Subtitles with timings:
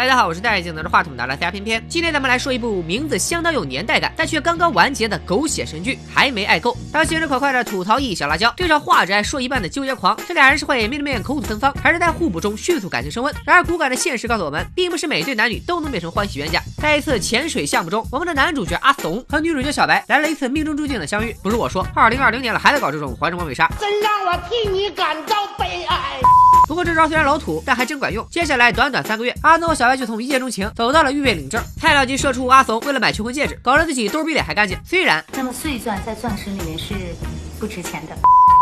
[0.00, 1.84] 大家好，我是戴眼镜拿着话筒的拉斯加偏偏。
[1.86, 6.72] 今天咱们来说一部名字相当有年代感，但却刚刚完结的狗血神剧《还没爱够》。
[6.90, 13.34] 当心直口快的吐槽一小辣椒，对上画着说一半的纠结狂，这俩人是会面对面口吐芬芳，还是在互补中迅速感情升温？
[13.44, 16.62] 然而骨感的现实告诉我们，并不是每对男女都能变成欢喜冤家。
[16.78, 21.36] 在一次潜水项目中，我们的男主角阿怂和女主角小白来了一次命中注定的相遇。
[21.42, 26.18] 不是我说，二零二零年了还在搞这种环城完美杀，真让我替你感到悲哀。
[26.70, 28.24] 不过这招虽然老土，但还真管用。
[28.30, 31.60] 接下来短短三个月，阿松和小白就从一见钟情走到了预备领证。
[31.80, 34.78] 菜鸟级社畜阿怂为了买求婚戒指，搞得自己兜比脸还干净。
[34.84, 36.94] 虽然那么碎钻在钻石里面是
[37.58, 38.16] 不值钱的。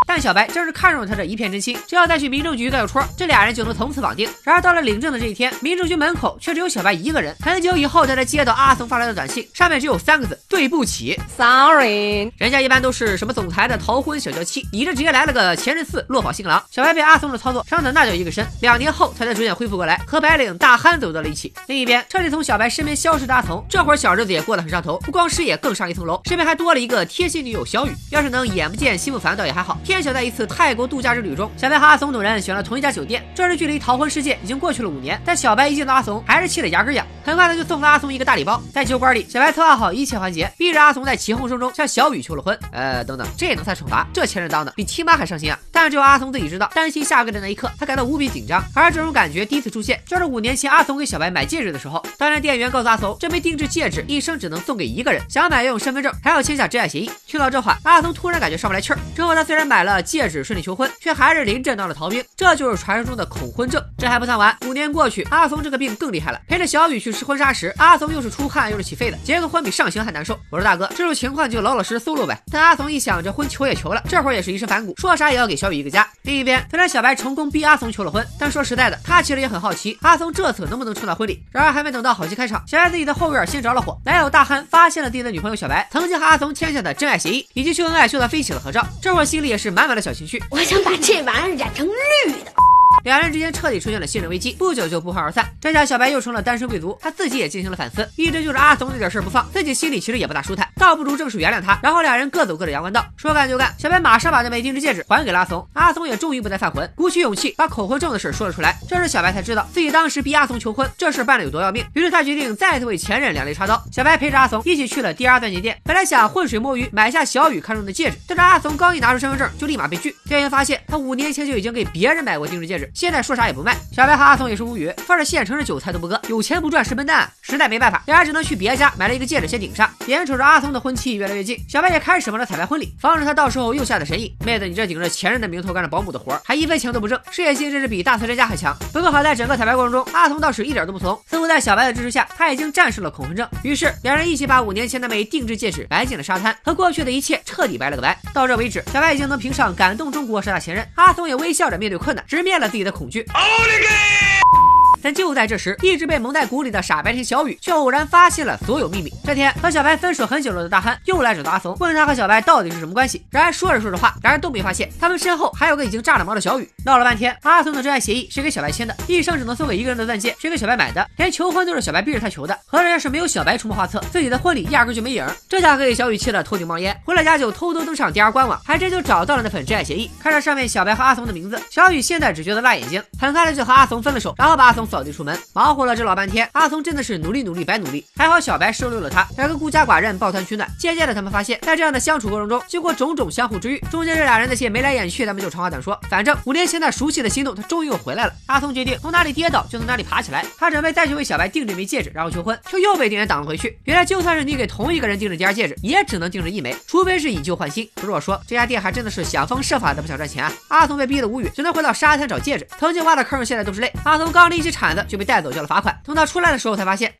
[0.08, 4.26] 但小白正是看中了他这一片真心，只要再去民政局盖个戳，这俩人就能从此绑定。
[4.42, 7.36] 然而到了领证的这一天，民政局门口却只有小白一个人。
[7.40, 12.32] 很久以后，他才接到阿松发来的短信，上面只有三个字：对不起，sorry。
[12.38, 16.64] 人家一般都是什么总裁的逃婚小娇妻，你这直接来了个前任四落跑新郎。
[16.70, 21.52] 小白被阿松的操作伤的那叫一个深，两年后他才逐渐恢复过来，和白领大憨走到了一起。
[21.66, 27.90] 另一边，彻底从小白身边消失的阿松，这会儿小日子也过得很上头，不光事业更上一层楼，身边还多了一个贴心女友小雨。
[28.10, 29.78] 要是能眼不见心不烦，倒也还好。
[29.98, 30.72] 偏巧在一次泰。
[30.72, 33.20] 国度假之旅中，小白和阿怂等人选了同一家酒店。
[33.34, 37.04] 这时距离逃婚事件已经过去了五年，但小白一见到阿怂，还是气得牙根痒。
[37.24, 38.62] 很快他就送了阿怂一个大礼包。
[38.72, 42.56] 在酒馆里，小白策划好一切环节，逼着阿怂在起哄声中向小雨求了婚。
[42.70, 44.06] 呃，等等，这也能算惩罚？
[44.14, 45.58] 这前任当的比亲妈还伤心啊！
[45.72, 48.62] 但只有阿怂自己知道，担心下跪的那一刻，他感到无比紧张。
[48.76, 52.00] 而这种感觉第一次出现，就是五年前阿怂给小白买戒指的时候。
[52.16, 57.10] 当然店员告诉阿怂，这枚定制戒指一生只能送给一个人，想买要用身份证，还要签下真爱协议。
[57.26, 58.98] 听到这话，阿怂突然感觉上不来气儿。
[59.14, 61.38] 之后他虽然买了的戒指，顺利求婚，却还是。
[61.48, 63.82] 临阵当了逃兵，这就是传说中的恐婚症。
[63.96, 66.38] 这还不算完，五年过去，阿怂这个病更厉害了。
[66.46, 70.38] 陪着小雨去试婚纱时，阿怂又是出汗又是起痱的，结个婚比上刑还难受。
[70.50, 72.38] 我说大哥，这种情况就老老实实 solo 呗。
[72.52, 76.06] 但阿怂一想，这婚求也求了，这会儿也是一身反骨，说啥也要给小雨一个家。
[76.22, 81.42] 另一边，虽然小白成功逼阿怂求了婚，但说实在的，他其实也很好奇，阿怂这次能不能撑到婚礼。
[81.50, 83.96] 然而还没等到好戏开场，小白自己的后院先着了火。
[84.04, 90.42] 男友大憨发现了自己的女朋友小白曾经和阿怂签下的真爱协议，以及秀恩爱秀到飞起的合照，这会儿心里也是满满的小情绪。
[90.50, 91.86] 我想把这玩意染成。
[91.86, 92.67] 绿的。
[93.04, 95.48] 两人之间彻底出现了信任危机，不久就不欢而散。
[95.60, 103.04] 这下小白又成了单身贵族，他自己也进行了反思，一直就是阿怂那点事儿不放，自己心里其实也不大舒坦，倒不如正式原谅他，然后俩人各走各的阳关道。
[103.16, 108.76] 说干就干，小白马上把那枚定制戒指还给了阿怂，阿怂也终于不再犯浑，鼓起勇气把口婚证的事说了出来。
[108.88, 113.82] 这时小白才知道自己当时逼阿怂求婚，这事办的有多要命，于是他决定再次为前任两肋插刀。
[113.92, 120.14] 小白陪着阿怂一起去了第二钻戒店，本来想浑水摸鱼买下小雨看中的戒指，但是阿怂刚一拿出身份证就立马被拒。
[120.26, 123.76] 店员发现他五年前就已经给别人买过定制戒指，现在说啥也不卖。
[123.92, 127.30] 小白和阿松也是无语，放着现成的韭菜都不割，有钱不赚是笨蛋。
[127.40, 129.88] 实在没办法，俩人只能去别家买了一个戒指先顶上。
[130.06, 134.36] 眼瞅着阿松的婚期越来越近，小白也开始忙着彩排婚礼，防止他到时候又下的神意。
[134.44, 138.76] 妹子，你这顶着前任的名头干着保姆的活，还一分钱都不挣，事业心真是比大慈善家还强。
[138.92, 143.48] 不过好在整个彩排过程中，阿松倒是一点都不怂，似乎在小白的支持下，他已经战胜了恐婚症。
[143.62, 148.18] 于是两人一起把五年前那枚定制戒指埋进了沙滩，和过去的一切彻底拜了个拜。
[148.34, 153.22] 到这为止，小白已经能评上感动中国十大前任，阿松也微笑着面对困难，直面了自己你的恐惧。
[153.34, 154.87] 奥利给！
[155.08, 159.10] 但就在这时，一直被蒙在鼓里的傻白甜小雨却偶然发现了所有秘密。
[159.24, 163.24] 这天和小白分手很久了的大憨又来找到阿怂，问他和小白到底是什么关系。
[163.30, 166.70] 然而说着说着话，两人都没发现他们身后还有个已经炸了毛的小雨。
[166.84, 172.54] 闹了半天，阿怂的真爱协议是给小白签的，一生只能送给一个人的钻戒是给小白买的，连求婚都是小白逼着他求的。
[172.66, 175.26] 合着要是没有小白出谋划策，自己的婚礼压根就没影。
[175.48, 176.94] 这下可给小雨气得头顶冒烟。
[177.06, 180.10] 回了家就偷偷登上 DR 官网，还真就找到了那份真爱协议。
[180.22, 185.38] 看着上面小白和阿怂的名字，小雨现在只觉得辣眼睛，很快的就和阿怂分了手，然后把阿怂扫地出门。
[185.52, 188.04] 忙活了这老半天，阿松真的是努力努力白努力。
[188.16, 190.68] 还好小白收留了他，两个孤家寡人抱团取暖。
[190.76, 195.98] 渐渐的，他们发现，在这样的相处过程中，经过种种相互治愈，中间这俩人那些眉来眼去，咱们就长话短说。
[196.10, 198.32] 反正五年前那熟悉的心动，他终于又回来了。
[198.46, 200.44] 阿松决定从哪里跌倒就从哪里爬起来。
[200.58, 203.78] 他准备再去为小白定制枚戒指，然后求婚，却又被店员挡了回去。
[203.84, 207.88] 原来就算是你给同一个人定制第二戒指，也只能定制一枚，除非是以旧换新。
[207.94, 210.52] 不是我说，这家店还真的是想方设法的不想赚钱啊。
[210.68, 212.66] 阿松被逼得无语，只能回到沙滩找戒指。
[212.78, 213.92] 曾经挖的坑，现在都是泪。
[214.04, 216.24] 阿松刚拎起铲子就被带走交了罚款，等他。
[216.24, 217.12] 出来的时候才发现。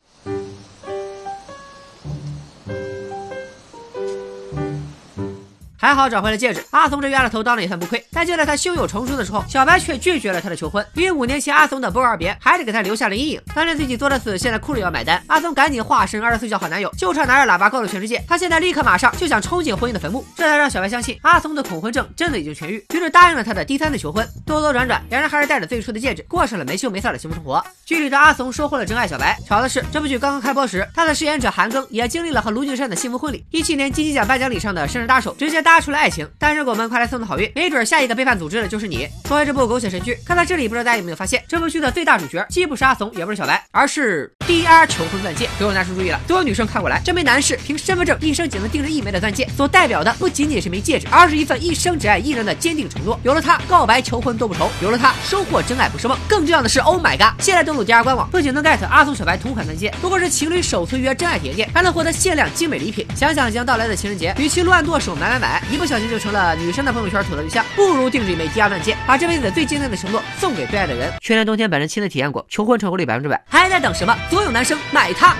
[5.88, 8.05] 还好找回了戒指，阿松这冤大头当然也算不亏。
[8.12, 13.40] 但就在他胸有成竹的时候，小白却拒绝了他的求婚，因为五年前阿松的不告而别，还是给他留下了阴影。
[13.55, 15.23] 当年自己做的死，现在哭着要买单。
[15.29, 20.23] 阿松赶紧化身二十岁小好男友，就差拿着喇叭告诉全世界，他现在立刻马上就想冲进婚姻的坟墓。
[20.37, 24.29] 这才让小白相信阿松的恐婚症真的已经痊愈，于是答应了他的第三次求婚。
[24.44, 27.64] 兜兜转转，两人还是带着最初的戒指，过上了没羞没臊的幸福生活。
[27.87, 29.38] 剧里的阿松收获了真爱小白。
[29.49, 33.43] 巧的是，这部剧刚刚开播时，他的饰演者韩庚也经历了和卢靖姗的幸福婚礼。
[33.50, 35.77] 一七年金鸡奖颁奖礼上的生日大手，直接答。
[35.78, 39.08] 拉出了爱情，单身狗们快来送送好运，没准下一个背叛组织的就是你。
[39.28, 45.48] 说完这部狗血神剧，看到这里，不知道大家有没有发现，这部剧的最大主角既不是阿怂，也不是小白，而是 DR 求婚钻戒。
[45.56, 53.16] 各位男生注意了，所有女生看过来，这枚男士凭身份证一生仅能盯着一枚的钻戒，所代表的不仅仅是枚戒指，而是一份一生只爱一人的坚定承诺。
[53.22, 56.19] 有了它，告白求婚都不愁；有了它，收获真爱不是梦。
[56.28, 57.40] 更重要的是，Oh my god！
[57.40, 63.06] 现在登录 DR 官网，不仅能 get 阿怂小白同款钻戒，如果是情侣首次约真爱体验店，还能获得限量精美礼品。
[63.14, 71.12] 想想即将到来的情人节，与其乱剁手买买买，一不小心就成了女生的朋友圈土的对象，不如定制一枚 DR 钻戒，把这辈子最坚定的承诺送给最爱的人。
[71.20, 74.16] 去年冬天本人亲自体验过，求婚成功率百分之百，还在等什么？
[74.31, 75.34] 所有男生买它！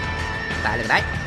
[0.63, 1.18] 拜了个拜。